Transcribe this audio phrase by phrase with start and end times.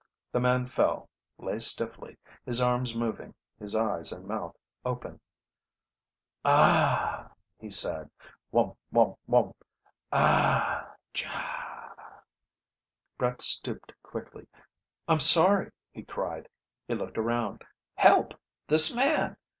[0.31, 5.19] The man fell, lay stiffly, his arms moving, his eyes and mouth open.
[6.43, 8.09] "Ahhhhh," he said.
[8.49, 9.53] "Whum whum whum.
[10.11, 12.23] Awww, jawww..."
[13.19, 14.47] Brett stooped quickly.
[15.07, 16.49] "I'm sorry," he cried.
[16.87, 17.63] He looked around.
[17.95, 18.33] "Help!
[18.69, 19.37] This man